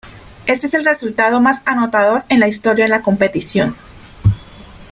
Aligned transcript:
Este 0.47 0.65
es 0.65 0.73
el 0.73 0.83
resultado 0.83 1.39
más 1.41 1.61
anotador 1.63 2.23
en 2.27 2.39
la 2.39 2.47
historia 2.47 2.85
de 2.85 2.89
la 2.89 3.03
competición. 3.03 3.75